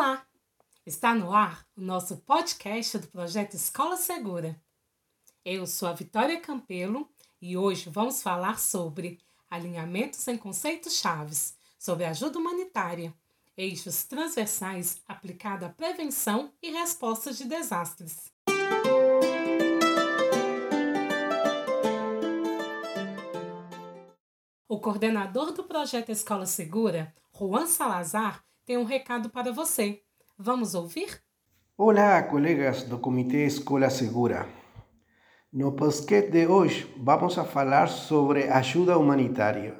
[0.00, 0.26] Olá!
[0.86, 4.58] Está no ar o nosso podcast do projeto Escola Segura.
[5.44, 7.06] Eu sou a Vitória Campelo
[7.38, 9.18] e hoje vamos falar sobre
[9.50, 13.12] alinhamentos em conceitos chaves, sobre ajuda humanitária,
[13.54, 18.32] eixos transversais aplicado à prevenção e resposta de desastres.
[24.66, 30.00] O coordenador do projeto Escola Segura, Juan Salazar, tem um recado para você.
[30.38, 31.20] Vamos ouvir?
[31.76, 34.46] Olá, colegas do Comitê Escola Segura.
[35.52, 39.74] No podcast de hoje, vamos a falar sobre ajuda humanitária.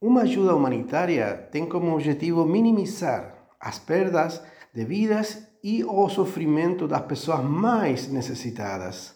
[0.00, 4.42] Uma ajuda humanitária tem como objetivo minimizar as perdas
[4.72, 9.14] de vidas e o sofrimento das pessoas mais necessitadas.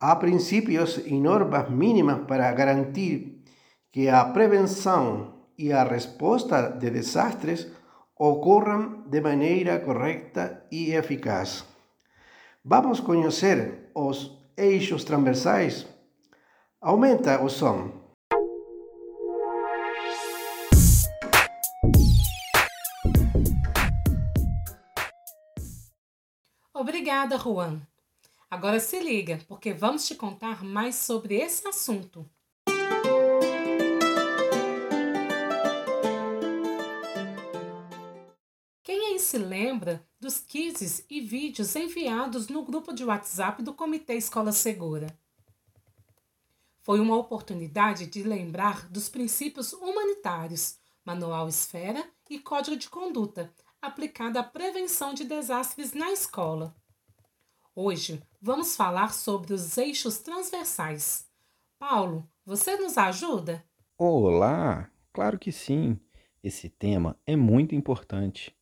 [0.00, 3.44] Há princípios e normas mínimas para garantir
[3.92, 7.66] que a prevenção e a resposta de desastres
[8.18, 11.64] ocorram de maneira correta e eficaz.
[12.64, 15.86] Vamos conhecer os eixos transversais?
[16.80, 18.06] Aumenta o som.
[26.72, 27.80] Obrigada, Juan.
[28.50, 32.28] Agora se liga, porque vamos te contar mais sobre esse assunto.
[39.26, 45.08] Se lembra dos quizzes e vídeos enviados no grupo de WhatsApp do Comitê Escola Segura.
[46.80, 53.52] Foi uma oportunidade de lembrar dos princípios humanitários, Manual Esfera e Código de Conduta,
[53.82, 56.72] aplicado à prevenção de desastres na escola.
[57.74, 61.26] Hoje vamos falar sobre os eixos transversais.
[61.80, 63.64] Paulo, você nos ajuda?
[63.98, 64.88] Olá!
[65.12, 65.98] Claro que sim!
[66.44, 68.56] Esse tema é muito importante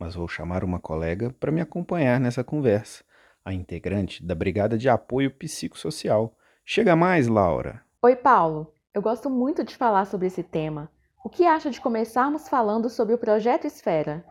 [0.00, 3.04] mas vou chamar uma colega para me acompanhar nessa conversa,
[3.44, 6.34] a integrante da Brigada de Apoio Psicossocial.
[6.64, 7.82] Chega mais, Laura!
[8.00, 8.72] Oi, Paulo.
[8.94, 10.90] Eu gosto muito de falar sobre esse tema.
[11.22, 14.24] O que acha de começarmos falando sobre o Projeto Esfera?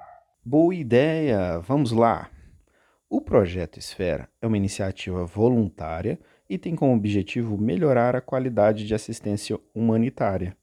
[0.44, 1.59] Boa ideia!
[1.59, 2.31] Vamos lá!
[3.08, 6.19] O Projeto Esfera é uma iniciativa voluntária
[6.50, 10.58] e tem como objetivo melhorar a qualidade de assistência humanitária.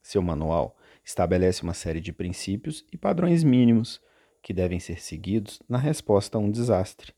[0.00, 4.00] Seu manual estabelece uma série de princípios e padrões mínimos
[4.44, 7.14] que devem ser seguidos na resposta a um desastre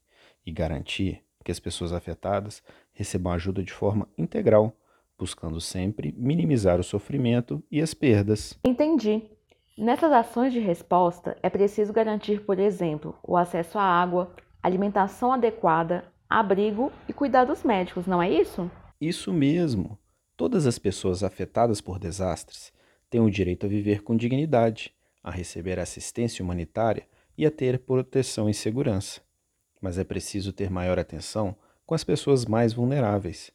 [0.47, 4.73] e garantir que as pessoas afetadas recebam ajuda de forma integral,
[5.19, 8.57] buscando sempre minimizar o sofrimento e as perdas.
[8.65, 9.25] Entendi.
[9.77, 14.33] Nessas ações de resposta, é preciso garantir, por exemplo, o acesso à água,
[14.63, 18.71] alimentação adequada, abrigo e cuidados médicos, não é isso?
[19.01, 19.99] Isso mesmo.
[20.37, 22.73] Todas as pessoas afetadas por desastres
[23.11, 24.95] têm o direito a viver com dignidade,
[25.25, 27.05] a receber assistência humanitária
[27.37, 29.21] e a ter proteção e segurança.
[29.81, 33.53] Mas é preciso ter maior atenção com as pessoas mais vulneráveis.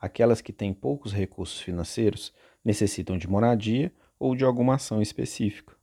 [0.00, 2.32] Aquelas que têm poucos recursos financeiros
[2.64, 5.76] necessitam de moradia ou de alguma ação específica.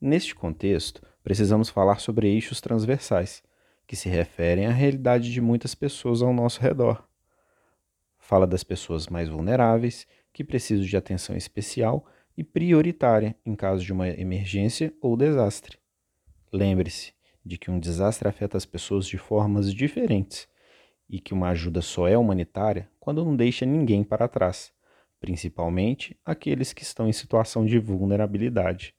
[0.00, 3.42] Neste contexto, precisamos falar sobre eixos transversais,
[3.86, 7.06] que se referem à realidade de muitas pessoas ao nosso redor.
[8.18, 12.06] Fala das pessoas mais vulneráveis, que precisam de atenção especial
[12.36, 15.78] e prioritária em caso de uma emergência ou desastre.
[16.54, 17.12] Lembre-se
[17.44, 20.46] de que um desastre afeta as pessoas de formas diferentes
[21.10, 24.72] e que uma ajuda só é humanitária quando não deixa ninguém para trás,
[25.18, 28.94] principalmente aqueles que estão em situação de vulnerabilidade.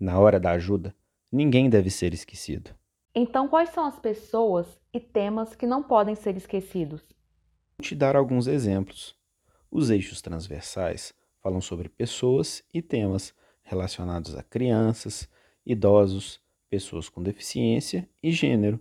[0.00, 0.92] Na hora da ajuda,
[1.30, 2.74] ninguém deve ser esquecido.
[3.14, 7.02] Então, quais são as pessoas e temas que não podem ser esquecidos?
[7.78, 9.14] Vou te dar alguns exemplos.
[9.70, 15.28] Os eixos transversais falam sobre pessoas e temas relacionados a crianças,
[15.64, 16.40] idosos,
[16.70, 18.80] pessoas com deficiência e gênero,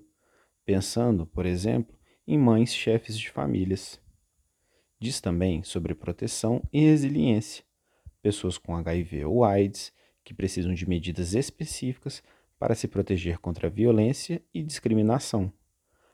[0.64, 4.00] pensando, por exemplo, em mães chefes de famílias.
[5.00, 7.63] Diz também sobre proteção e resiliência,
[8.22, 9.92] pessoas com HIV ou AIDS
[10.24, 12.22] que precisam de medidas específicas
[12.60, 15.52] para se proteger contra violência e discriminação,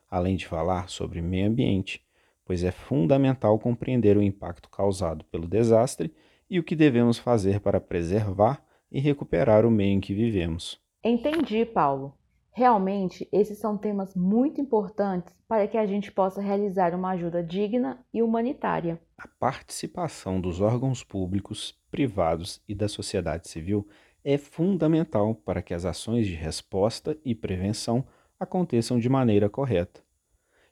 [0.09, 2.05] além de falar sobre meio ambiente,
[2.45, 6.13] pois é fundamental compreender o impacto causado pelo desastre
[6.49, 10.79] e o que devemos fazer para preservar e recuperar o meio em que vivemos.
[11.07, 12.17] Entendi, Paulo.
[12.51, 18.03] Realmente, esses são temas muito importantes para que a gente possa realizar uma ajuda digna
[18.11, 18.99] e humanitária.
[19.15, 23.87] A participação dos órgãos públicos, privados e da sociedade civil
[24.23, 28.03] é fundamental para que as ações de resposta e prevenção
[28.39, 30.01] aconteçam de maneira correta.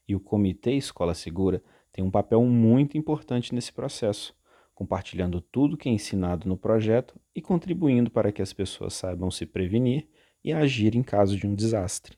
[0.07, 4.36] E o Comitê Escola Segura tem um papel muito importante nesse processo,
[4.74, 9.45] compartilhando tudo que é ensinado no projeto e contribuindo para que as pessoas saibam se
[9.45, 10.07] prevenir
[10.44, 12.18] e agir em caso de um desastre.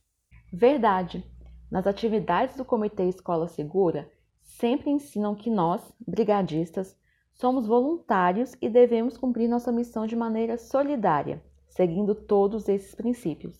[0.51, 1.23] Verdade.
[1.69, 4.09] Nas atividades do Comitê Escola Segura,
[4.41, 6.97] sempre ensinam que nós, brigadistas,
[7.33, 13.59] somos voluntários e devemos cumprir nossa missão de maneira solidária, seguindo todos esses princípios.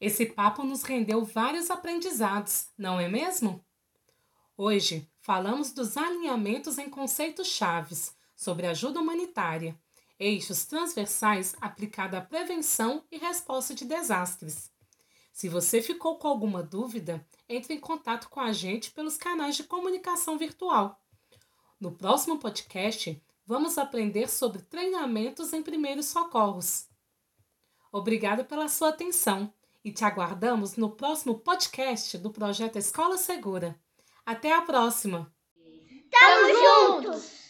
[0.00, 3.64] Esse papo nos rendeu vários aprendizados, não é mesmo?
[4.56, 9.78] Hoje falamos dos alinhamentos em conceitos chaves sobre ajuda humanitária,
[10.18, 14.72] eixos transversais aplicados à prevenção e resposta de desastres.
[15.30, 19.64] Se você ficou com alguma dúvida, entre em contato com a gente pelos canais de
[19.64, 20.98] comunicação virtual.
[21.78, 26.88] No próximo podcast, vamos aprender sobre treinamentos em primeiros socorros.
[27.92, 29.52] Obrigada pela sua atenção
[29.84, 33.78] e te aguardamos no próximo podcast do projeto Escola Segura.
[34.28, 35.32] Até a próxima!
[36.10, 37.47] Tamo juntos!